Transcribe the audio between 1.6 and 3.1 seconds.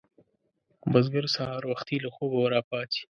وختي له خوبه راپاڅي